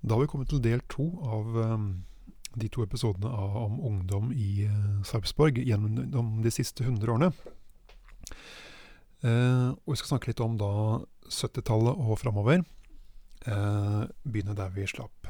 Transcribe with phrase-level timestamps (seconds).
[0.00, 1.88] Da har vi kommet til del to av um,
[2.56, 3.28] de to episodene
[3.60, 7.28] om ungdom i uh, Sarpsborg gjennom de siste 100 årene.
[9.20, 10.72] Uh, og vi skal snakke litt om da
[11.28, 12.64] 70-tallet og framover.
[13.44, 15.28] Uh, begynne der vi slapp.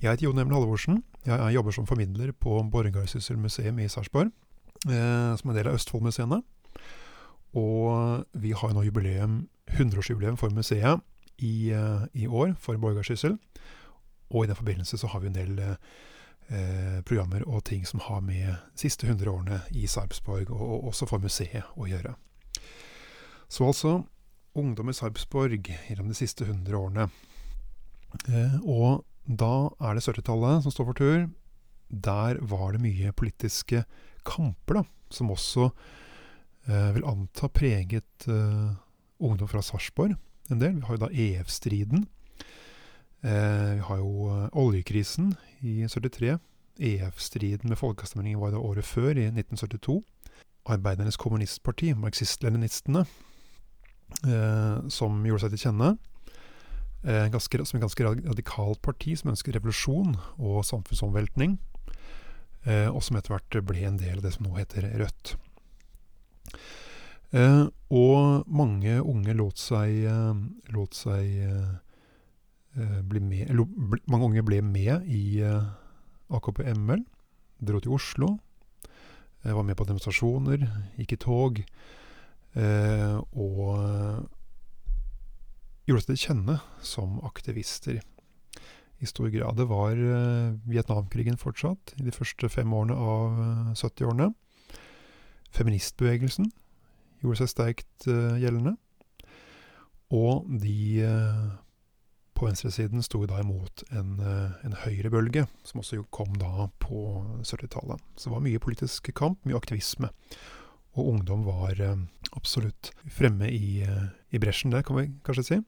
[0.00, 1.02] Jeg heter Jon Emil Halvorsen.
[1.26, 4.32] Jeg, jeg jobber som formidler på Borregaardsyssel museum i Sarpsborg,
[4.84, 6.38] som er del av Østfoldmuseene.
[7.56, 9.38] Og vi har nå jubileum,
[9.72, 11.00] 100-årsjubileum for museet
[11.38, 11.72] i,
[12.12, 13.36] i år for Borgarsyssel.
[14.30, 15.60] Og i den forbindelse så har vi en del
[16.48, 20.90] eh, programmer og ting som har med de siste 100 årene i Sarpsborg, og, og
[20.92, 22.16] også for museet, å gjøre.
[23.48, 24.00] Så altså
[24.56, 27.08] ungdom i Sarpsborg gjennom de siste 100 årene.
[28.26, 31.28] Eh, og da er det 70-tallet som står for tur.
[31.86, 33.84] Der var det mye politiske
[34.26, 35.68] kamper, da, som også
[36.66, 38.74] eh, vil anta preget eh,
[39.22, 40.16] ungdom fra Sarpsborg
[40.54, 40.76] en del.
[40.78, 42.06] Vi har jo da EF-striden
[43.26, 45.32] Eh, vi har jo eh, oljekrisen
[45.64, 46.36] i 73.
[46.78, 50.02] EF-striden med folkeavstemningen var det året før, i 1972.
[50.66, 53.06] Arbeidernes kommunistparti, marxist-leninistene,
[54.26, 55.96] eh, som gjorde seg til kjenne.
[57.06, 61.58] Eh, ganske, som et ganske radikalt parti som ønsker revolusjon og samfunnsomveltning.
[62.66, 65.36] Eh, og som etter hvert ble en del av det som nå heter Rødt.
[67.36, 70.06] Eh, og mange unge lot seg,
[70.72, 71.34] lot seg
[72.76, 73.66] Eh, med, eller,
[74.04, 75.68] mange unge ble med i eh,
[76.28, 77.04] AKP-ML.
[77.64, 78.34] Dro til Oslo.
[79.46, 80.64] Var med på demonstrasjoner,
[80.98, 81.58] gikk i tog.
[83.38, 83.60] Og
[85.86, 88.00] gjorde seg til kjenne som aktivister
[88.98, 89.60] i stor grad.
[89.60, 89.94] Det var
[90.66, 93.38] Vietnamkrigen fortsatt, i de første fem årene av
[93.78, 94.32] 70-årene.
[95.54, 96.50] Feministbevegelsen
[97.22, 98.76] gjorde seg sterkt gjeldende.
[100.14, 100.76] Og de
[102.36, 108.02] på venstresiden sto da imot en, eh, en høyrebølge, som også kom da på 70-tallet.
[108.16, 110.10] Så det var mye politisk kamp, mye aktivisme.
[110.96, 111.96] Og ungdom var eh,
[112.36, 115.60] absolutt fremme i, eh, i, bresjen der, kan vi kanskje si.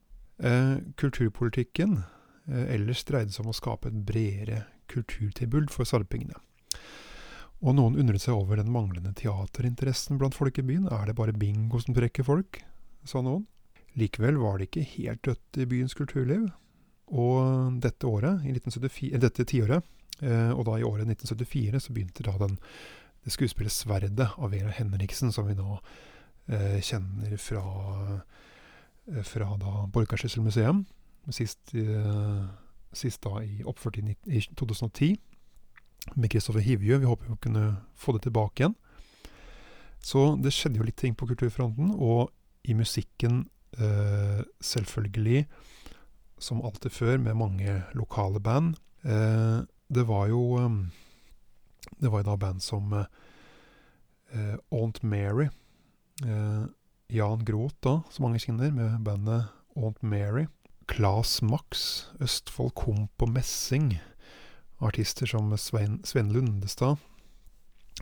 [0.45, 2.03] Eh, kulturpolitikken
[2.47, 6.37] eh, ellers dreide seg om å skape et bredere kulturtilbud for sarpingene.
[7.59, 10.87] Og noen undret seg over den manglende teaterinteressen blant folk i byen.
[10.87, 12.61] Er det bare bingo som trekker folk?
[13.07, 13.45] sa noen.
[13.97, 16.45] Likevel var det ikke helt dødt i byens kulturliv.
[17.09, 19.83] Og dette året, i 1974, eh, dette tiåret,
[20.21, 22.59] eh, og da i året 1974, så begynte da den,
[23.25, 25.79] det skuespillet 'Sverdet' av Vera Henriksen, som vi nå
[26.49, 27.63] eh, kjenner fra,
[29.09, 30.85] eh, fra da Borgarsyssel museum.
[31.31, 32.45] Sist, eh,
[32.93, 35.17] sist, da i oppført i, i 2010
[36.15, 36.97] med Kristoffer Hivju.
[36.97, 38.75] Vi håper vi kunne få det tilbake igjen.
[39.99, 42.31] Så det skjedde jo litt ting på kulturfronten, og
[42.63, 43.43] i musikken
[43.77, 45.45] eh, selvfølgelig,
[46.39, 48.77] som alltid før, med mange lokale band.
[49.03, 49.59] Eh,
[49.89, 50.91] det var jo um,
[51.99, 55.49] Det var jo da band som eh, Aunt Mary.
[56.23, 56.65] Eh,
[57.09, 60.45] Jan Groth, da, som mange kjenner, med bandet Aunt Mary.
[60.89, 63.97] Claes Max, Østfold Komp og Messing.
[64.79, 66.97] Artister som Svein, Sven Lundestad.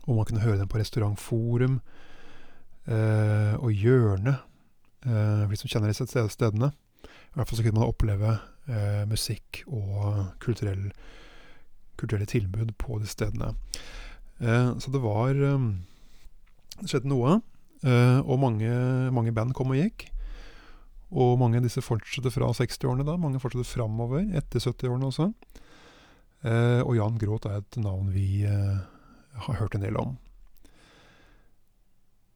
[0.05, 1.79] Og man kunne høre dem på Restaurant Forum
[2.85, 4.37] eh, og Hjørnet
[5.05, 6.71] eh, for de som kjenner disse stedene.
[7.07, 8.35] I hvert fall så kunne man oppleve
[8.69, 10.91] eh, musikk og kulturell,
[11.97, 13.53] kulturelle tilbud på de stedene.
[14.39, 15.69] Eh, så det var eh,
[16.77, 17.39] Det skjedde noe.
[17.85, 18.69] Eh, og mange,
[19.13, 20.09] mange, band kom og gikk.
[21.09, 23.17] Og mange av disse fortsatte fra 60-årene da.
[23.17, 25.31] Mange fortsatte framover etter 70-årene også.
[26.45, 30.15] Eh, og Jan Gråth er et navn vi har hørt en del om.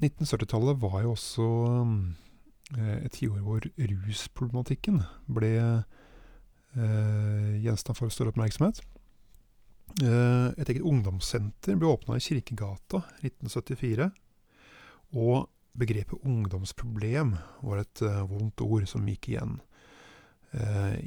[0.02, 1.48] 1970-tallet var jo også
[2.78, 5.02] Eh, et tiår hvor rusproblematikken
[5.32, 8.80] ble eh, gjenstand for større oppmerksomhet.
[10.00, 14.08] Eh, et eget ungdomssenter ble åpna i Kirkegata 1974.
[15.20, 19.60] Og begrepet ungdomsproblem var et uh, vondt ord som gikk igjen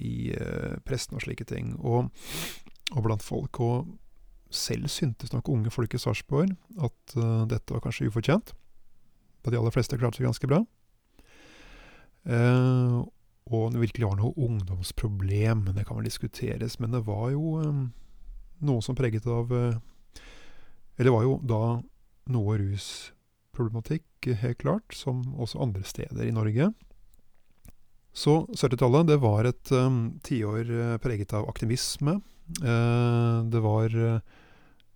[0.01, 0.33] i
[0.89, 1.75] pressen og slike ting.
[1.85, 2.09] Og,
[2.95, 3.61] og, blant folk.
[3.61, 3.91] Og
[4.55, 7.15] selv syntes nok unge folk i Sarpsborg at
[7.51, 8.53] dette var kanskje ufortjent.
[9.45, 10.63] Da de aller fleste klarte seg ganske bra.
[12.25, 13.05] Uh,
[13.53, 16.79] og det virkelig var noe ungdomsproblem, det kan vel diskuteres.
[16.81, 17.83] Men det var jo um,
[18.65, 19.77] noe som preget av uh,
[20.97, 21.65] Eller var jo da
[22.33, 26.71] noe rusproblematikk, helt klart, som også andre steder i Norge.
[28.15, 30.71] Så 70-tallet, det var et um, tiår
[31.03, 32.21] preget av aktivisme.
[32.61, 33.95] Uh, det var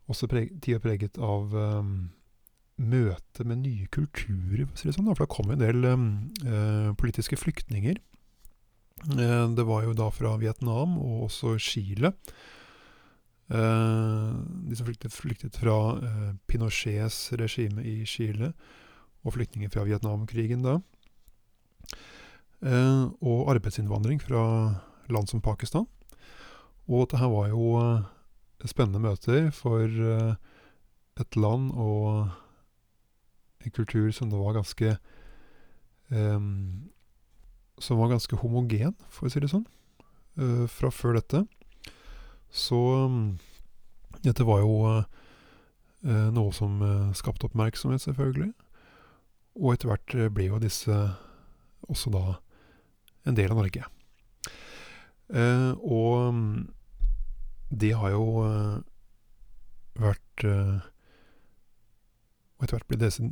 [0.08, 2.10] også preg tida preget av um,
[2.78, 5.08] møte med nye kulturer, for å si det sånn.
[5.12, 7.98] For det kom en del uh, politiske flyktninger
[9.06, 12.12] Eh, det var jo da fra Vietnam og også Chile.
[13.48, 14.32] Eh,
[14.68, 18.52] de som flyktet, flyktet fra eh, Pinochets regime i Chile,
[19.22, 20.78] og flyktninger fra Vietnamkrigen da.
[22.66, 24.42] Eh, og arbeidsinnvandring fra
[25.08, 25.86] land som Pakistan.
[26.88, 27.72] Og dette var jo
[28.64, 29.84] spennende møter for
[31.18, 32.30] et land og
[33.64, 34.94] en kultur som da var ganske
[36.08, 36.88] um,
[37.78, 39.66] Som var ganske homogen, for å si det sånn,
[40.66, 41.44] fra før dette.
[42.50, 43.36] Så um,
[44.24, 45.04] dette var jo
[46.34, 46.80] noe som
[47.14, 48.50] skapte oppmerksomhet, selvfølgelig.
[49.58, 50.96] Og etter hvert ble jo disse
[51.86, 52.24] også da
[53.30, 53.86] en del av Norge.
[55.86, 56.18] og
[57.68, 58.26] det har jo
[59.98, 60.44] vært
[62.58, 63.22] og etter hvert ble, disse,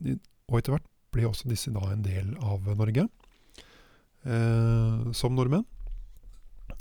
[0.47, 3.09] og etter hvert ble også disse da en del av Norge,
[4.23, 5.67] eh, som nordmenn.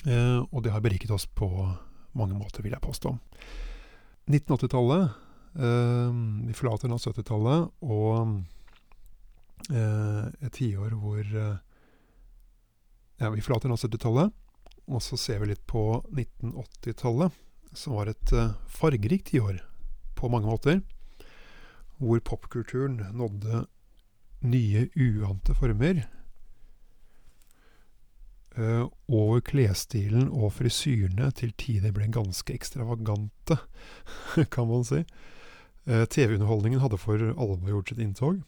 [0.05, 1.49] Eh, og det har beriket oss på
[2.15, 3.15] mange måter, vil jeg påstå.
[4.29, 5.09] 1980-tallet
[5.57, 6.13] eh,
[6.47, 8.39] Vi forlater nå 70-tallet og
[9.69, 11.59] eh, et tiår hvor eh,
[13.21, 14.33] Ja, vi forlater nå 70-tallet,
[14.85, 17.31] og så ser vi litt på 1980-tallet,
[17.75, 19.59] som var et eh, fargerikt tiår
[20.15, 20.83] på mange måter
[21.97, 23.65] hvor popkulturen nådde
[24.45, 26.03] nye, uante former.
[28.55, 33.57] Uh, og klesstilen og frisyrene til tider ble ganske ekstravagante,
[34.53, 35.01] kan man si.
[35.87, 38.39] Uh, TV-underholdningen hadde for alvor gjort sitt inntog.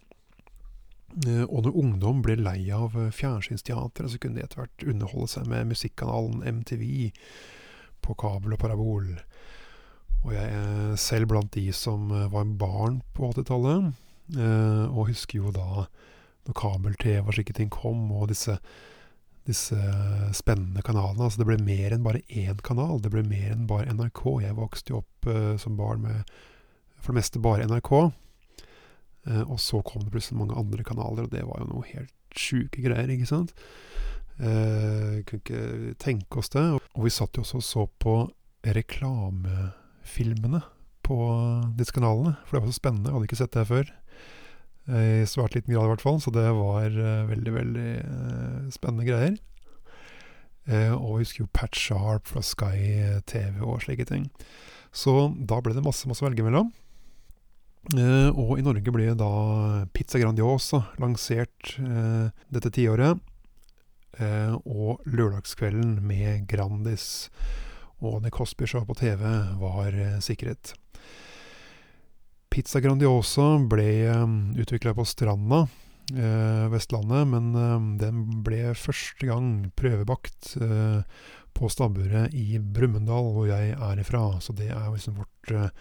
[1.15, 5.47] Uh, og når ungdom ble lei av fjernsynsteatret, så kunne de etter hvert underholde seg
[5.49, 6.83] med musikkanalen MTV
[8.03, 9.07] på kabel og parabol.
[10.25, 13.91] Og jeg er selv blant de som eh, var barn på 80-tallet,
[14.35, 15.85] eh, og husker jo da
[16.47, 18.57] når kabel-TV og slike ting kom, og disse,
[19.47, 19.77] disse
[20.35, 21.27] spennende kanalene.
[21.27, 24.23] Altså det ble mer enn bare én kanal, det ble mer enn bare NRK.
[24.45, 25.29] Jeg vokste jo opp
[25.61, 26.37] som barn med
[26.97, 27.91] for det meste bare NRK.
[29.27, 32.13] Uh, og så kom det plutselig mange andre kanaler, og det var jo noe helt
[32.37, 33.53] sjuke greier, ikke sant.
[34.37, 36.61] Eh, kunne ikke tenke oss det.
[36.77, 38.15] Og vi satt jo også og så på
[38.67, 40.61] reklamefilmene
[41.07, 41.17] på
[41.79, 42.35] disse kanalene.
[42.45, 43.09] For det var så spennende.
[43.09, 43.89] Jeg hadde ikke sett det før.
[44.87, 46.21] I svært liten grad, i hvert fall.
[46.21, 47.89] Så det var uh, veldig, veldig
[48.75, 49.39] spennende greier.
[50.67, 54.27] Eh, og jeg husker jo Pat Sharp fra Sky TV og slike ting.
[54.91, 55.13] Så
[55.47, 56.73] da ble det masse, masse å velge mellom.
[57.95, 59.31] Og i Norge ble da
[59.95, 61.77] Pizza Grandiosa lansert
[62.51, 63.21] dette tiåret.
[64.65, 67.29] og Lørdagskvelden med Grandis
[67.99, 69.23] og The Cosby Show på TV
[69.61, 70.73] var eh, sikret.
[72.49, 74.27] Pizza Grandiosa ble eh,
[74.61, 75.63] utvikla på Stranda,
[76.13, 77.49] eh, Vestlandet, men
[78.01, 81.01] den ble første gang prøvebakt eh,
[81.57, 84.27] på stabburet i Brumunddal, hvor jeg er ifra.
[84.41, 85.73] Så det er liksom vårt eh,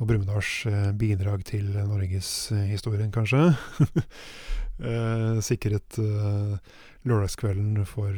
[0.00, 3.50] og Brumunddals eh, bidrag til norgeshistorien, kanskje.
[5.44, 5.98] sikret
[7.04, 8.16] lørdagskvelden for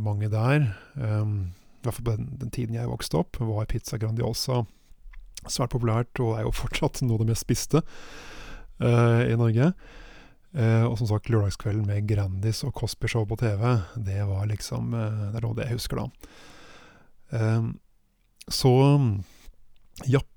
[0.00, 0.62] mange der.
[0.96, 4.62] I hvert fall på den, den, tiden jeg vokste opp, var pizza Grandiosa
[5.50, 9.72] svært populært, og er jo fortsatt noe av det mest spiste uh, i Norge.
[10.54, 13.64] Uh, og som sagt, lørdagskvelden med Grandis og Cosby Show på TV,
[14.06, 16.06] det var liksom uh, Det er noe av det jeg husker da.
[18.52, 18.70] så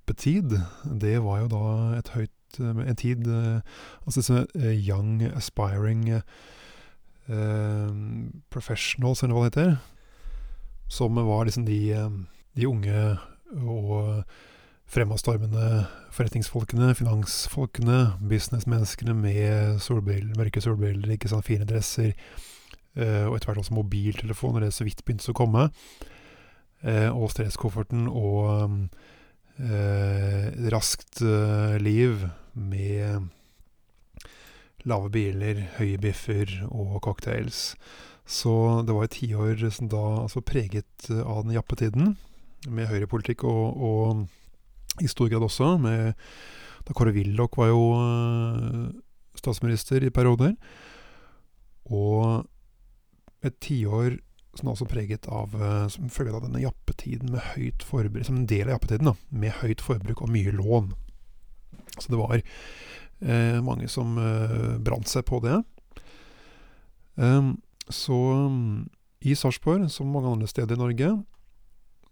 [0.08, 0.56] jappetid,
[1.02, 1.66] det var jo da
[2.00, 2.34] et høyt
[2.64, 6.08] En tid Altså disse young aspiring
[8.50, 9.74] professionals, eller hva det heter
[10.88, 12.10] som var liksom de, eh,
[12.56, 13.18] de unge
[13.64, 14.24] og
[14.88, 22.14] fremadstormende forretningsfolkene, finansfolkene, businessmenneskene med solbriller, mørke solbriller, ikke sant, fine dresser,
[22.96, 25.68] og etter hvert også mobiltelefoner, det så vidt begynte å komme,
[26.88, 28.88] og stresskofferten og
[30.72, 31.22] raskt
[31.82, 33.28] liv med
[34.88, 37.76] lave biler, høye biffer og cocktails.
[38.28, 42.16] Så det var et tiår som da altså preget eh, av den jappetiden,
[42.68, 46.18] med høyrepolitikk og, og i stor grad også med
[46.88, 47.84] Da Kåre Willoch var jo
[49.38, 50.56] statsminister i perioder.
[51.86, 52.48] Og
[53.46, 54.18] et tiår
[54.58, 58.42] som er også preget av uh, som følge av denne jappetiden med høyt forbruk Som
[58.42, 60.92] en del av jappetiden, da, med høyt forbruk og mye lån.
[61.98, 65.56] Så det var eh, mange som eh, brant seg på det.
[67.16, 67.56] Um,
[67.90, 68.90] så um,
[69.26, 71.10] i Sarpsborg, som mange andre steder i Norge,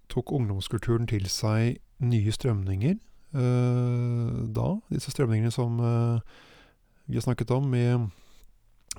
[0.09, 2.97] tok ungdomskulturen til seg nye strømninger
[3.37, 4.67] uh, da.
[4.89, 6.19] Disse strømningene som uh,
[7.05, 8.09] vi har snakket om, med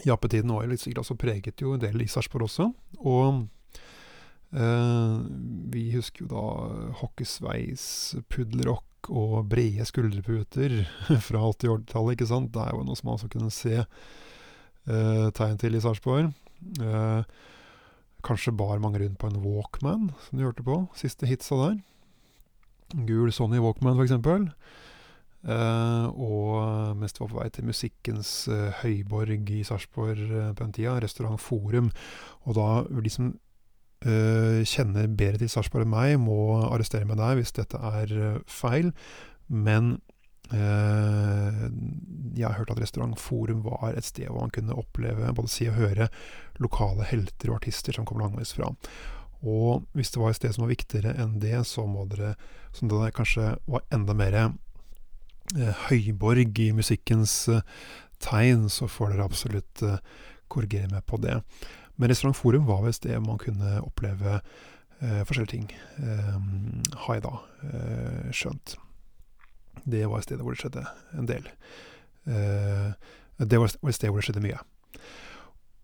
[0.04, 2.68] jappetiden var jo sikkert også preget jo en del i Sarpsborg også.
[3.00, 3.46] Og
[4.52, 5.16] eh,
[5.72, 6.44] vi husker jo da
[7.00, 7.86] hockeysveis,
[8.32, 10.80] puddelrock og brede skulderputer
[11.28, 12.52] fra 80-tallet, ikke sant.
[12.54, 16.32] Det er jo noe som man også kunne se eh, tegn til i Sarpsborg.
[16.82, 17.36] Eh,
[18.26, 20.82] kanskje bar mange rundt på en Walkman, som du hørte på.
[20.98, 21.78] Siste hitsa der.
[23.06, 24.50] Gul Sony Walkman, for eksempel.
[25.46, 30.64] Uh, og mens det var på vei til musikkens uh, høyborg i Sarpsborg uh, på
[30.64, 31.92] den tida, Restaurant Forum.
[32.46, 33.34] Og da de som
[34.06, 38.10] kjenner bedre til Sarpsborg enn meg, må arrestere meg der hvis dette er
[38.44, 38.90] feil.
[39.48, 39.96] Men
[40.52, 45.66] jeg har hørt at Restaurant Forum var et sted hvor man kunne oppleve, både si
[45.72, 46.10] og høre,
[46.62, 48.68] lokale helter og artister som kom langveis fra.
[49.42, 52.36] Og hvis det var et sted som var viktigere enn det, så må dere,
[52.76, 54.65] som det kanskje var enda mer Eh,
[55.86, 57.64] høyborg i musikkens eh,
[58.22, 59.98] tegn, så får dere absolutt eh,
[60.52, 61.40] korrigere meg på det.
[61.96, 65.70] Men Restaurant Forum var et sted man kunne oppleve eh, forskjellige ting.
[66.02, 66.36] Eh,
[67.06, 67.34] har jeg da
[67.70, 68.76] eh, skjønt.
[69.86, 70.84] Det var et sted hvor det skjedde
[71.14, 71.46] en del.
[73.38, 74.58] det var et sted hvor det skjedde mye.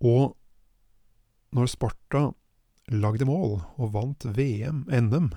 [0.02, 0.32] Og
[1.54, 2.22] når Sparta
[2.90, 5.28] lagde mål og vant VM, NM,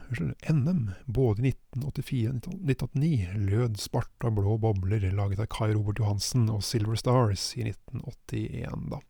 [0.49, 6.47] NM både i 1984 og 1989, lød Sparta blå bobler, laget av Kai Robert Johansen
[6.49, 9.01] og Silver Stars i 1981, da.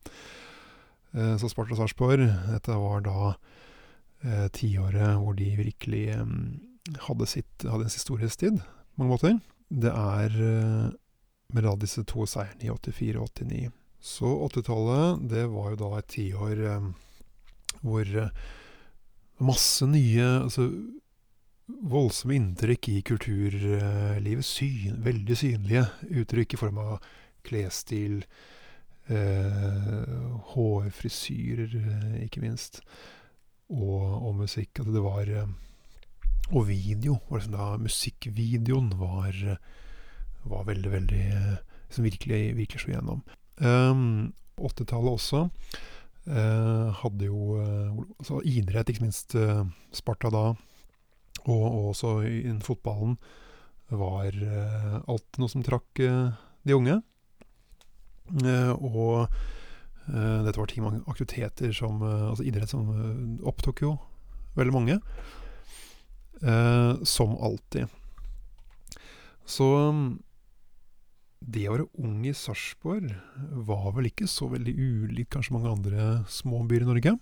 [1.16, 6.36] Eh, så Sparta Sarpsborg, dette var da eh, tiåret hvor de virkelig eh,
[7.08, 9.40] hadde, sitt, hadde sin storhetstid, på mange måter.
[9.72, 10.92] Det er eh,
[11.56, 13.72] med da disse to seierne i 84 og 89.
[14.06, 16.90] Så 80-tallet, det var jo da et tiår eh,
[17.82, 18.32] hvor eh,
[19.44, 20.70] masse nye altså,
[21.68, 24.46] voldsomme inntrykk i kulturlivet.
[24.46, 25.86] Syn, veldig synlige
[26.22, 27.10] uttrykk i form av
[27.46, 28.24] klesstil,
[29.10, 32.82] eh, hårfrisyrer, eh, ikke minst.
[33.70, 34.80] Og, og, musikk.
[34.80, 35.48] At det var eh,
[36.54, 37.18] Og video.
[37.30, 39.34] Var liksom da musikkvideoen var,
[40.46, 41.24] var veldig, veldig
[41.90, 43.24] Som virkelig, virkelig slo gjennom.
[43.58, 45.50] Um, 80-tallet også.
[46.26, 47.60] Eh, hadde jo
[48.18, 49.62] altså idrett, ikke minst eh,
[49.94, 50.46] Sparta da,
[51.46, 53.20] og, og også innen fotballen,
[53.94, 54.32] var
[55.06, 56.96] alltid noe som trakk de unge.
[58.82, 59.28] og
[60.10, 62.90] dette var ting, mange aktiviteter som Altså idrett som
[63.46, 63.92] opptok jo
[64.58, 64.98] veldig mange.
[67.06, 67.94] som alltid.
[69.46, 69.70] Så
[71.40, 73.12] det å være ung i Sarpsborg
[73.68, 77.16] var vel ikke så veldig ulikt kanskje mange andre små byer i Norge.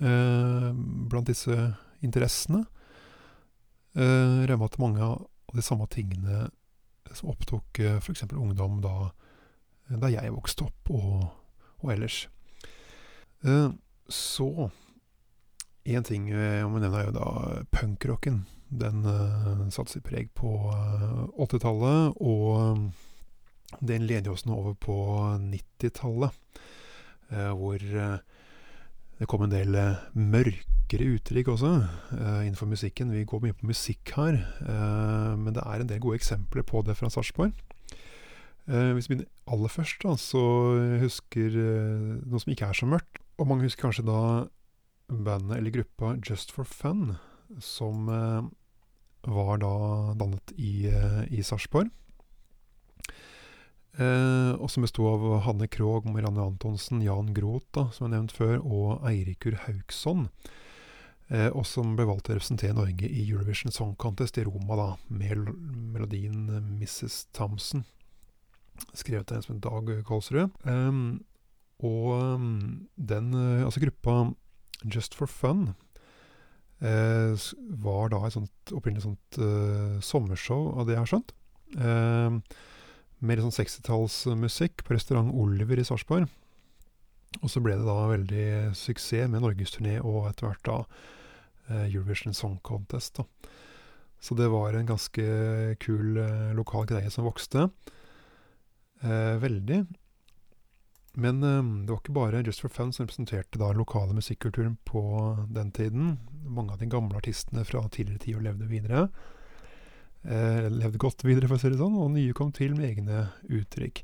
[0.00, 0.68] Eh,
[1.10, 1.56] blant disse
[2.00, 2.62] interessene
[3.94, 6.46] eh, regner med mange av de samme tingene
[7.12, 8.24] som opptok eh, f.eks.
[8.32, 9.10] ungdom da,
[9.90, 11.26] da, jeg vokste opp, og,
[11.82, 12.22] og ellers.
[13.44, 13.68] Eh,
[14.10, 14.70] så
[15.84, 17.28] én ting jeg må nevne, er jo da
[17.74, 18.44] punkrocken.
[18.70, 24.98] Den uh, satte sitt preg på uh, 80-tallet, og den leder oss nå over på
[25.42, 26.60] 90-tallet,
[27.34, 28.20] uh, hvor eh,
[29.20, 31.70] det kom en del eh, mørkere uttrykk også
[32.16, 33.10] eh, innenfor musikken.
[33.12, 36.80] Vi går mye på musikk her, eh, men det er en del gode eksempler på
[36.86, 37.52] det fra Sarpsborg.
[38.64, 40.40] Eh, hvis vi begynner aller først, da, så
[41.02, 41.58] husker
[42.24, 43.20] noe som ikke er så mørkt.
[43.36, 44.22] Og mange husker kanskje da
[45.10, 47.18] bandet eller gruppa Just for Fun,
[47.60, 48.08] som
[49.28, 49.74] var da
[50.18, 50.88] dannet i,
[51.30, 51.90] i Sarpsborg.
[53.98, 58.34] Eh, og som besto av Hanne Krogh, Marianne Antonsen, Jan Groth, da, som jeg nevnt
[58.36, 60.28] før, og Eirikur Haugsson.
[61.30, 64.78] Eh, og som ble valgt til å representere Norge i Eurovision Song Contest i Roma,
[64.78, 65.50] da, med
[65.94, 67.26] melodien 'Mrs.
[67.36, 67.84] Thompson'.
[68.96, 70.50] Skrevet av en som het Dag Kolsrud.
[70.64, 71.18] Eh,
[71.80, 73.32] og um, den,
[73.64, 74.34] altså gruppa
[74.84, 75.74] Just for Fun
[76.80, 81.34] var da et sånt opprinnelig sånt uh, sommershow, av det jeg har skjønt.
[81.76, 82.54] med
[83.20, 86.24] mer sånn 60-tallsmusikk på restaurant Oliver i Sarpsborg.
[87.38, 88.46] Og så ble det da veldig
[88.76, 90.78] suksess med norgesturné og etter hvert da
[91.70, 93.20] eh, Eurovision Song Contest.
[93.20, 93.26] da.
[94.20, 95.26] Så det var en ganske
[95.80, 97.68] kul eh, lokal greie som vokste.
[99.00, 99.84] Eh, veldig.
[101.18, 105.02] Men eh, det var ikke bare Just for Fun som representerte da lokale musikkulturen på
[105.50, 106.16] den tiden.
[106.46, 109.08] Mange av de gamle artistene fra tidligere tiår levde videre
[110.24, 113.26] eh, levde godt videre, for å si det sånn, og nye kom til med egne
[113.48, 114.02] uttrykk.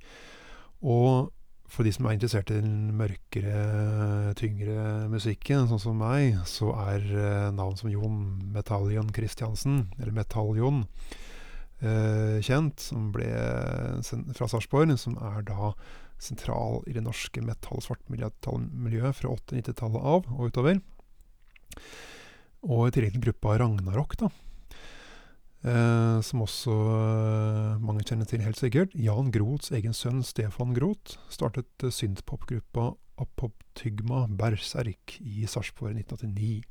[0.87, 1.33] Og
[1.73, 7.07] for de som er interessert i den mørkere, tyngre musikken, sånn som meg, så er
[7.11, 8.21] eh, navn som Jon
[8.55, 10.85] Metallion Christiansen, eller Metallion,
[11.83, 13.31] eh, kjent, som ble
[14.37, 15.73] fra Sarpsborg, som er da
[16.23, 20.81] sentral i det norske metall- og svartmetallmiljøet fra 80-90-tallet av og utover.
[22.67, 24.33] Og i tillegg til gruppa Ragnarok, da.
[25.67, 28.95] Eh, som også eh, mange kjenner til, helt sikkert.
[28.95, 36.63] Jan Groths egen sønn Stefan Groth startet eh, synthpopgruppa Apoptygma Berserk i Sarpsborg 1989.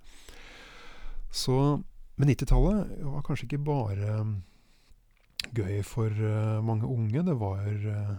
[1.33, 1.81] Så
[2.15, 4.35] Men 90-tallet var kanskje ikke bare mm,
[5.57, 7.25] gøy for uh, mange unge.
[7.27, 8.13] Det var, uh,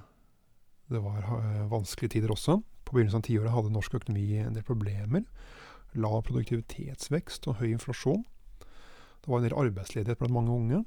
[0.92, 2.60] det var uh, vanskelige tider også.
[2.86, 5.24] På begynnelsen av tiåret hadde norsk økonomi en del problemer.
[5.98, 8.22] Lav produktivitetsvekst og høy inflasjon.
[8.60, 10.84] Det var en del arbeidsledighet blant mange unge.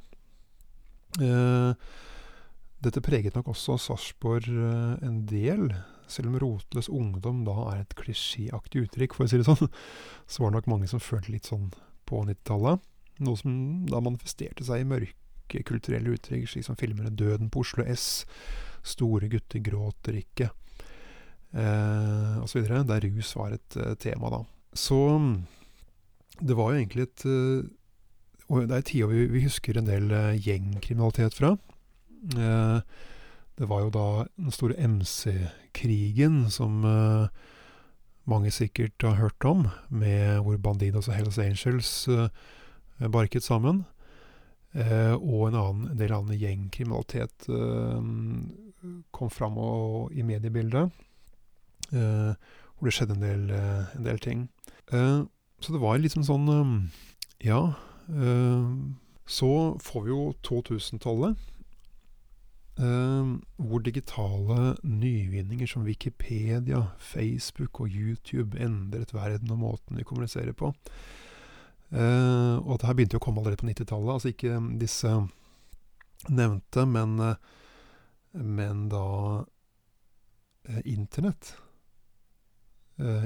[2.79, 4.47] dette preget nok også Sarpsborg
[5.03, 5.73] en del.
[6.07, 9.67] Selv om rotløs ungdom da er et klisjéaktig uttrykk, for å si det sånn,
[10.29, 11.67] så var det nok mange som følte litt sånn
[12.07, 12.85] på 90-tallet.
[13.19, 13.57] Noe som
[13.89, 15.28] da manifesterte seg i mørke
[15.67, 18.25] kulturelle uttrykk, slik som filmene 'Døden på Oslo S',
[18.83, 20.49] 'Store gutter gråter ikke',
[21.53, 24.43] eh, osv., der rus var et uh, tema, da.
[24.73, 25.17] Så
[26.39, 27.65] det var jo egentlig et uh,
[28.49, 31.53] Og det er tider vi, vi husker en del uh, gjengkriminalitet fra.
[32.33, 32.81] Uh,
[33.59, 34.05] det var jo da
[34.39, 36.79] den store MC-krigen som
[38.23, 42.07] mange sikkert har hørt om, med hvor Bandidos og Hells Angels
[43.11, 43.83] barket sammen.
[44.77, 50.91] Eh, og en, annen, del annen gjengkriminalitet eh, kom fram og, i mediebildet.
[51.89, 53.45] hvor det skjedde en del,
[53.97, 54.43] en del ting.
[55.59, 56.89] så det var liksom sånn
[57.43, 57.73] Ja.
[59.25, 59.49] så
[59.81, 61.35] får vi jo 2000-tallet.
[62.79, 70.53] Uh, hvor digitale nyvinninger som Wikipedia, Facebook og YouTube endret verden og måten vi kommuniserer
[70.55, 70.71] på.
[71.89, 74.11] Uh, og det her begynte jo å komme allerede på 90-tallet.
[74.13, 75.13] Altså ikke disse
[76.29, 77.37] nevnte, men, uh,
[78.33, 79.05] men da
[80.83, 80.85] Internett.
[80.85, 81.55] Internett.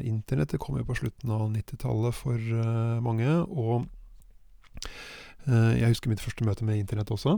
[0.05, 2.38] Internettet kom jo på slutten av 90-tallet for
[3.03, 3.88] mange, og
[5.50, 7.34] jeg husker mitt første møte med Internett også.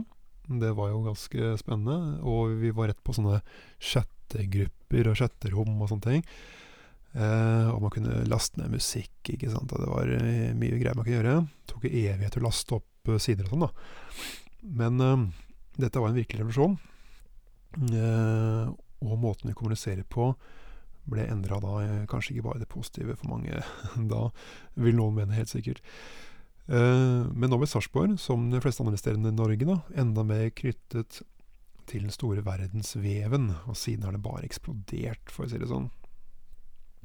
[0.46, 3.40] Det var jo ganske spennende, og vi var rett på sånne
[3.82, 6.26] chattegrupper og chatterom og sånne ting.
[7.16, 9.72] Uh, og man kunne laste ned musikk, ikke sant.
[9.72, 11.38] Det var uh, mye greier man kunne gjøre.
[11.46, 13.70] Det tok evighet å laste opp uh, sider og sånn, da.
[14.76, 15.00] Men
[15.78, 16.78] dette var en virkelig revolusjon.
[19.06, 20.32] og måten vi kommuniserer på
[21.06, 21.74] ble endra da,
[22.10, 23.60] kanskje ikke bare det positive for mange
[24.12, 24.22] da,
[24.74, 25.78] vil noen mene helt sikkert.
[26.66, 31.20] men nå ble Sarpsborg, som de fleste andre steder i Norge, da, enda mer knyttet
[31.86, 33.52] til den store verdensveven.
[33.70, 35.86] Og siden har det bare eksplodert, for å si det sånn.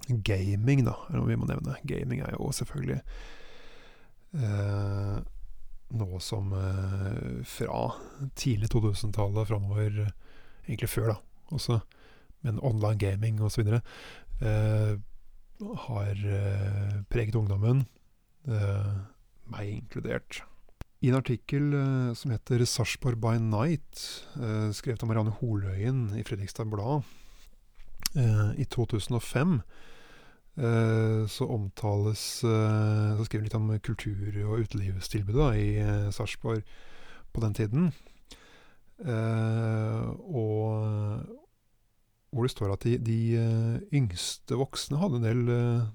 [0.08, 1.78] Gaming, da, er noe vi må nevne.
[1.88, 3.00] Gaming er jo selvfølgelig
[4.38, 5.22] eh,
[6.00, 7.84] noe som eh, fra
[8.40, 10.04] tidlig 2000-tallet framover,
[10.68, 11.18] egentlig før, da,
[11.56, 11.80] også,
[12.46, 13.74] men online gaming osv.,
[14.42, 14.94] eh,
[15.86, 17.86] har eh, preget ungdommen,
[18.50, 18.94] eh,
[19.52, 20.42] meg inkludert.
[21.02, 26.26] I en artikkel eh, som heter 'Sarpsborg by Night', eh, skrevet av Marianne Holøyen i
[26.26, 27.06] Fredrikstad Blad
[28.13, 29.62] i 2005,
[30.58, 36.65] Eh, så omtales eh, Så skriver vi litt om kultur- og utelivstilbudet i eh, Sarpsborg
[37.32, 37.93] på den tiden.
[39.02, 40.67] og
[42.32, 45.47] hvor det står at de, de yngste voksne hadde en del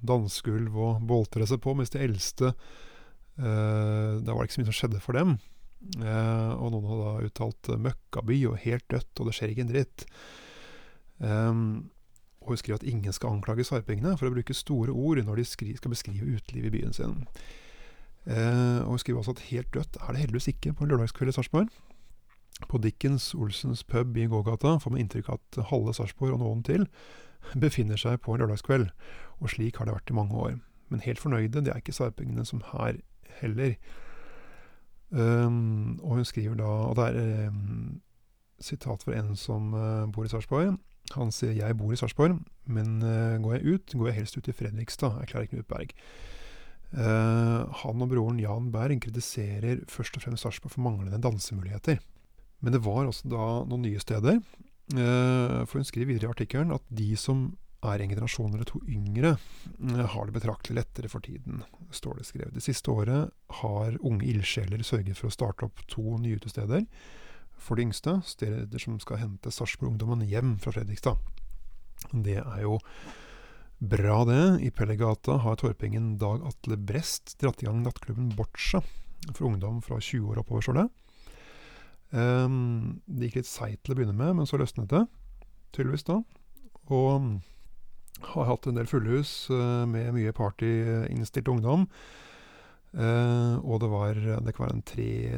[0.02, 2.54] dansegulv og boltre seg på, mens de eldste
[3.36, 5.36] Da var det ikke så mye som skjedde for dem.
[6.00, 10.06] og noen hadde da uttalt 'møkkaby' og 'helt dødt', og det skjer ikke en dritt.
[11.20, 11.90] Um,
[12.46, 15.46] og hun skriver at ingen skal anklage sarpingene for å bruke store ord når de
[15.50, 17.18] skal beskrive utelivet i byen sin.
[18.26, 21.30] Eh, og hun skriver også at helt dødt er det heldigvis ikke på en lørdagskveld
[21.30, 21.74] i Sarpsborg.
[22.70, 26.64] På Dickens Olsens pub i gågata får man inntrykk av at halve Sarpsborg og noen
[26.66, 26.86] til
[27.54, 28.88] befinner seg på en lørdagskveld,
[29.38, 30.56] og slik har det vært i mange år.
[30.88, 32.98] Men helt fornøyde, det er ikke sarpingene som her
[33.40, 33.74] heller.
[35.10, 38.00] Um, og hun skriver da, og det er um,
[38.58, 40.78] sitat fra en som uh, bor i Sarpsborg.
[41.14, 44.48] Han sier 'jeg bor i Sarpsborg, men uh, går jeg ut, går jeg helst ut
[44.48, 45.92] i Fredrikstad', erklærer Knut Berg.
[46.92, 52.00] Uh, han og broren Jan Berg kritiserer først og fremst Sarpsborg for manglende dansemuligheter.
[52.60, 54.40] Men det var også da noen nye steder.
[54.94, 57.52] Uh, for hun skriver videre i artikkelen at de som
[57.86, 59.36] er en generasjon eller to yngre,
[60.10, 61.62] har det betraktelig lettere for tiden,
[61.94, 62.54] står det skrevet.
[62.54, 66.82] Det siste året har unge ildsjeler sørget for å starte opp to nye utesteder
[67.58, 71.18] for de yngste, steder som skal hente Sarpsborg-ungdommen hjem fra Fredrikstad.
[72.12, 72.78] Det er jo
[73.78, 74.44] bra, det.
[74.66, 78.82] I Pellegata har torpingen Dag Atle Brest dratt i gang nattklubben Boccia
[79.32, 80.86] for ungdom fra 20 år oppover, står det.
[82.14, 85.02] Um, det gikk litt seigt til å begynne med, men så løsnet det,
[85.74, 86.20] tydeligvis da.
[86.86, 87.32] Og mm,
[88.32, 91.88] har hatt en del fullhus uh, med mye partyinnstilt ungdom.
[92.94, 94.86] Uh, og det var, det kan være en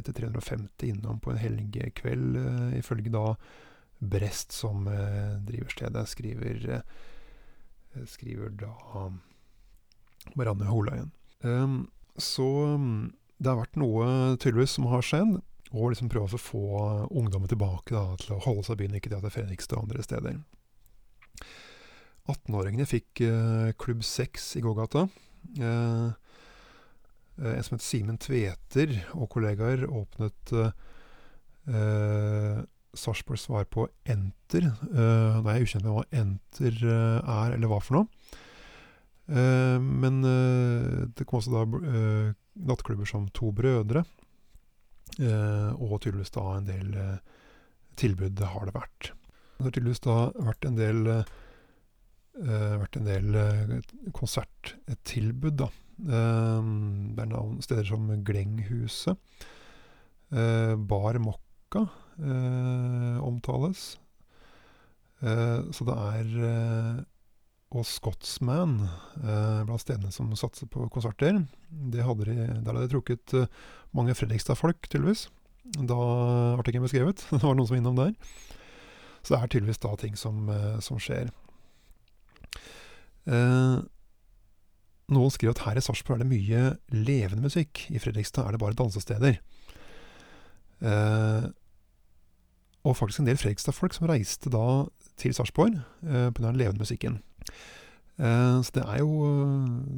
[0.05, 3.33] 300-350 innom på en helgekveld, uh, ifølge da
[3.99, 6.83] Brest, som uh, driver stedet, skriver,
[8.07, 9.09] skriver da
[10.39, 11.11] Marianne Holøyen.
[12.19, 12.47] Så
[13.39, 15.39] det har vært noe tydeligvis som har skjedd,
[15.73, 16.63] og liksom prøve å få
[17.11, 19.81] ungdommen tilbake da, til å holde seg i byen, ikke til at det er Fredrikstad
[19.81, 20.39] og andre steder.
[22.29, 23.23] 18-åringene fikk
[23.81, 25.09] Klubb 6 i gågata.
[25.57, 26.09] Eh,
[27.39, 30.73] en som het Simen Tveter og kollegaer åpnet eh,
[32.99, 34.67] Sarpsborg svar på Enter.
[34.67, 38.09] Eh, da er jeg ukjent med hva Enter eh, er, eller hva for noe.
[39.29, 42.31] Eh, men eh, det kom også da eh,
[42.69, 44.05] nattklubber som To Brødre,
[45.19, 46.91] og tydeligvis da en del
[47.99, 49.09] tilbud har det vært.
[49.57, 51.09] Det har tydeligvis da vært en del,
[52.39, 53.37] vært en del
[54.15, 55.69] konserttilbud, da.
[56.07, 59.19] Ehm, det er navn, steder som Glenghuset.
[60.31, 61.87] Eh, Bar Mokka
[62.21, 63.99] eh, omtales.
[65.21, 67.07] Eh, så det er
[67.69, 68.79] og Scotsman
[69.21, 71.43] blant stedene som satser på konserter.
[71.69, 73.35] Det hadde de, der hadde de trukket
[73.93, 75.27] mange Fredrikstad-folk, tydeligvis.
[75.77, 75.99] Da
[76.57, 77.27] artikkelen ble skrevet.
[77.29, 78.15] Det var noen som var innom der.
[79.21, 80.49] Så det er tydeligvis da ting som,
[80.81, 81.29] som skjer.
[83.29, 83.79] Eh,
[85.13, 86.63] noen skriver at her i Sarpsborg er det mye
[86.95, 87.87] levende musikk.
[87.93, 89.39] I Fredrikstad er det bare dansesteder.
[90.79, 91.47] Eh,
[92.87, 94.67] og faktisk en del Fredrikstad-folk som reiste da
[95.19, 96.49] til Sarpsborg eh, pga.
[96.51, 97.21] den levende musikken.
[98.19, 99.23] Eh, så det er jo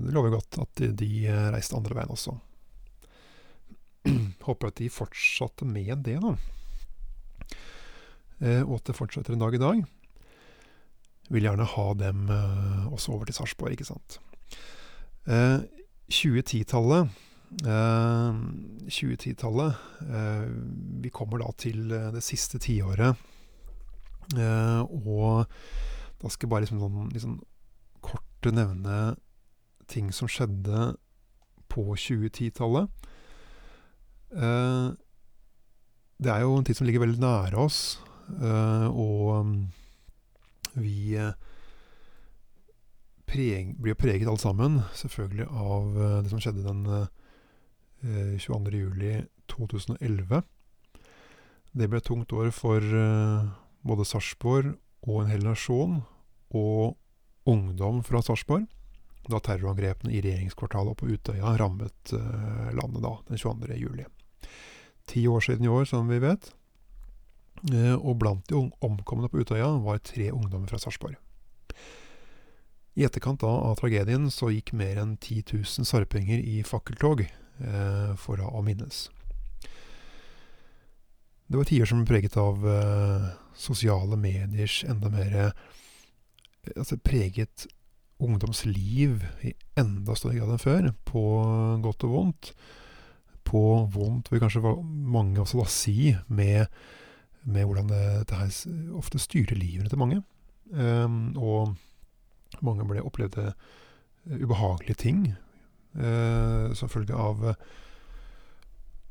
[0.06, 1.10] Det lover godt at de, de
[1.54, 2.36] reiste andre veien også.
[4.46, 6.34] Håper at de fortsatte med det, da.
[8.40, 9.82] Eh, og at det fortsetter en dag i dag.
[11.30, 14.18] Vil gjerne ha dem eh, også over til Sarpsborg, ikke sant.
[16.10, 17.10] 2010-tallet
[17.68, 18.38] eh,
[18.88, 19.72] 2010-tallet
[20.08, 20.46] eh,
[21.04, 23.14] Vi kommer da til det siste tiåret.
[24.32, 25.44] og
[26.20, 27.38] da skal jeg bare liksom, sånn, liksom
[28.04, 29.14] kort nevne
[29.90, 30.94] ting som skjedde
[31.70, 32.88] på 2010-tallet.
[36.20, 37.98] det er jo en tid som ligger veldig nære oss,
[38.38, 39.64] og mm,
[40.74, 41.14] vi
[43.30, 47.06] preg, blir preget alle sammen, selvfølgelig, av uh, det som skjedde den eh,
[48.42, 50.42] 22.07.2011.
[51.70, 52.83] Det ble et tungt år for
[53.87, 54.72] både Sarpsborg
[55.06, 56.02] og en hel nasjon,
[56.50, 56.98] og
[57.46, 58.66] ungdom fra Sarpsborg,
[59.30, 62.14] da terrorangrepene i regjeringskvartalet og på Utøya rammet
[62.74, 64.02] landet da, den 22.07.
[65.12, 66.42] Ti år siden i år, som vi vet.
[67.99, 71.18] Og blant de omkomne på Utøya var tre ungdommer fra Sarpsborg.
[72.99, 78.42] I etterkant av tragedien så gikk mer enn 10 000 sarpinger i fakkeltog eh, for
[78.42, 79.07] å minnes.
[81.51, 85.68] Det var tider som ble preget av eh, sosiale mediers enda mer eh,
[86.77, 87.64] Altså preget
[88.20, 91.23] ungdomsliv i enda større grad enn før, på
[91.81, 92.51] godt og vondt.
[93.49, 96.68] På vondt vil kanskje mange også da si, med,
[97.42, 100.22] med hvordan det, det her ofte styrer livene til mange.
[100.70, 101.76] Um, og
[102.66, 107.44] mange ble opplevde eh, ubehagelige ting eh, som følge av,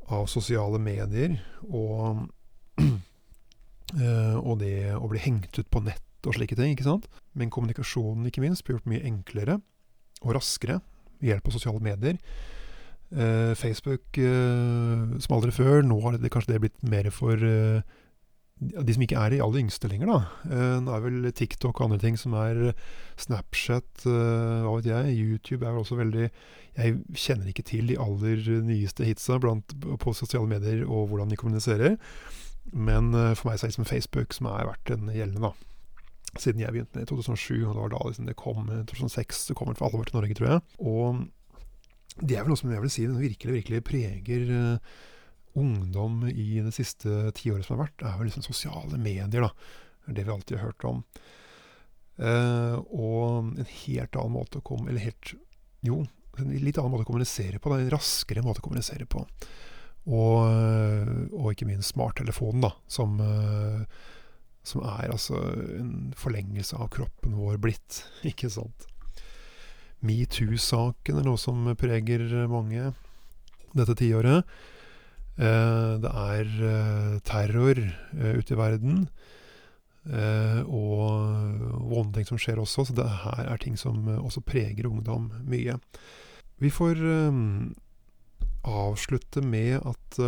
[0.08, 1.38] av sosiale medier.
[1.66, 2.26] Og,
[2.84, 6.74] eh, og det å bli hengt ut på nett og slike ting.
[6.74, 7.08] ikke sant?
[7.32, 9.60] Men kommunikasjonen ikke minst ble gjort mye enklere
[10.20, 10.80] og raskere
[11.20, 12.20] ved hjelp av sosiale medier.
[13.10, 15.80] Eh, Facebook eh, som aldri før.
[15.86, 17.80] Nå har det kanskje det blitt mer for eh,
[18.60, 20.18] de som ikke er de aller yngste lenger, da.
[20.44, 22.74] Det nå er vel TikTok og andre ting som er
[23.20, 25.14] Snapchat, uh, hva vet jeg.
[25.16, 30.14] YouTube er vel også veldig Jeg kjenner ikke til de aller nyeste hitsa blant, på
[30.16, 31.96] sosiale medier og hvordan de kommuniserer.
[32.70, 36.38] Men for meg så er det liksom Facebook som har vært den gjeldende, da.
[36.38, 38.68] Siden jeg begynte i 2007, og det var da liksom det kom.
[38.92, 40.60] 2006 det kom for alvor til Norge, tror jeg.
[40.78, 41.24] Og
[42.20, 44.44] det er vel noe som jeg vil si virkelig, virkelig preger
[45.58, 49.50] ungdom i det siste tiåret som har vært, er jo liksom sosiale medier, da.
[50.10, 51.02] Det vi alltid har hørt om.
[52.20, 55.30] Eh, og en helt annen måte å komme Eller helt
[55.86, 56.02] Jo,
[56.36, 57.72] en litt annen måte å kommunisere på.
[57.72, 59.24] Da, en raskere måte å kommunisere på.
[60.10, 60.38] Og,
[61.36, 63.82] og ikke minst smarttelefonen, da, som, eh,
[64.66, 65.40] som er altså
[65.76, 68.88] en forlengelse av kroppen vår blitt, ikke sant.
[70.00, 72.92] Metoo-saken er noe som preger mange
[73.76, 74.48] dette tiåret.
[75.40, 79.06] Eh, det er eh, terror eh, ute i verden.
[80.00, 81.04] og
[81.90, 85.76] vonde ting som skjer også, så det her er ting som også preger ungdom mye.
[86.58, 86.96] Vi får
[88.64, 90.18] avslutte med at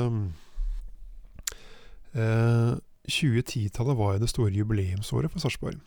[2.12, 5.80] 2010-tallet var jo det store jubileumsåret for Sarpsborg.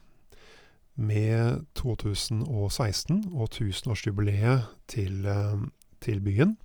[0.97, 5.29] Med 2016 og tusenårsjubileet til,
[6.01, 6.57] til byen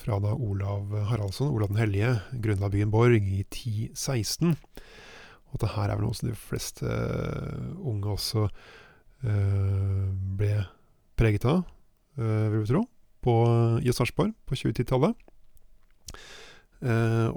[0.00, 4.56] fra da Olav Haraldsson, Olav den hellige, grunnla byen Borg i 1016.
[5.50, 10.06] Og det her er vel noe som de fleste uh, unge også uh,
[10.38, 10.54] ble
[11.18, 11.64] preget av,
[12.20, 12.84] uh, vil vi tro,
[13.20, 13.34] på,
[13.82, 15.26] i på 2010-tallet.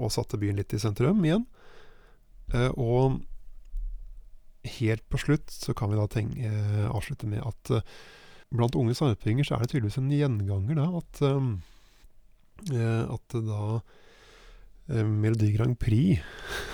[0.00, 1.42] og satte byen litt i sentrum igjen.
[2.80, 3.18] og
[4.78, 6.52] helt på slutt så kan vi da tenke,
[6.88, 7.84] avslutte med at
[8.48, 11.73] blant unge sarpinger så er det tydeligvis en gjenganger da at Eh,
[13.14, 13.62] at da
[14.88, 16.20] eh, Melodi Grand Prix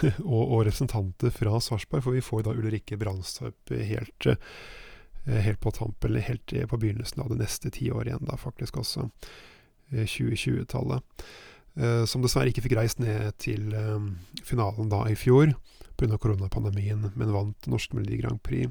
[0.05, 5.73] og, og, representanter fra Sarpsborg, for vi får da Ulrikke Brandstorp helt, eh, helt på
[5.77, 9.11] tampen, eller helt på begynnelsen av det neste tiåret igjen, da faktisk også.
[9.91, 11.25] 2020-tallet.
[12.07, 13.73] Som dessverre ikke fikk reist ned til
[14.47, 15.51] finalen da i fjor
[16.01, 16.19] pga.
[16.19, 18.71] koronapandemien, men vant Norsk Melodi Grand Prix.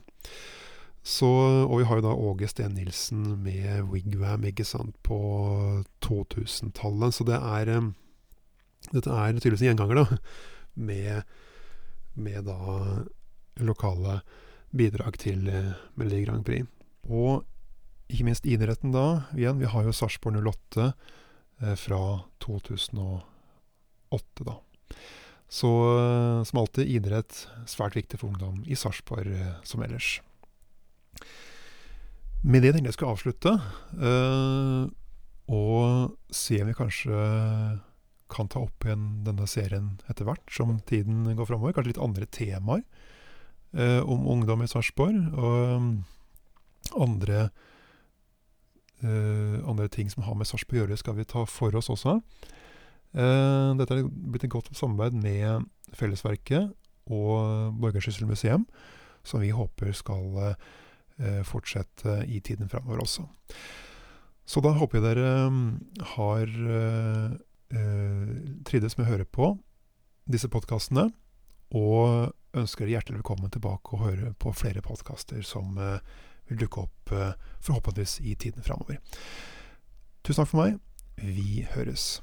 [1.10, 1.28] Så,
[1.66, 5.18] og vi har jo da Åge Steen Nilsen med Wigwam ikke sant, på
[6.06, 7.16] 2000-tallet.
[7.16, 7.72] Så det er
[8.90, 10.20] Dette er tydeligvis en gjenganger, da.
[10.80, 11.26] Med,
[12.14, 12.58] med da
[13.66, 14.20] lokale
[14.70, 16.70] bidrag til uh, Melodi Grand Prix.
[17.10, 17.44] Og
[18.10, 19.26] ikke minst idretten da.
[19.38, 22.04] Igjen, vi har jo Sarpsborg 08 uh, fra
[22.46, 24.60] 2008, da.
[25.50, 29.34] Så uh, som alltid, idrett svært viktig for ungdom i Sarpsborg
[29.66, 30.20] som ellers.
[32.40, 33.52] Med det tenkte jeg skulle avslutte,
[34.00, 34.88] uh,
[35.52, 37.24] og se om vi kanskje
[38.30, 41.74] kan ta opp igjen denne serien etter hvert som tiden går framover.
[41.76, 42.86] Kanskje litt andre temaer
[43.76, 45.92] uh, om ungdom i Sarpsborg, og um,
[46.96, 47.50] andre,
[49.04, 52.22] uh, andre ting som har med Sarpsborg å gjøre, skal vi ta for oss også.
[53.10, 55.66] dette er blitt et godt samarbeid med
[55.98, 56.70] Fellesverket
[57.10, 58.68] og Borgerskysselmuseum,
[59.26, 60.89] som vi håper skal uh, Eh,
[61.48, 63.26] fortsette i tiden framover også.
[64.50, 65.66] Så da håper jeg dere mm,
[66.16, 67.34] har eh,
[68.66, 69.52] trivdes med å høre på
[70.30, 71.10] disse podkastene,
[71.78, 76.00] og ønsker dere hjertelig velkommen tilbake og høre på flere podkaster som eh,
[76.50, 77.14] vil dukke opp
[77.62, 78.98] forhåpentligvis i tiden framover.
[80.26, 80.80] Tusen takk for meg.
[81.22, 82.16] Vi høres.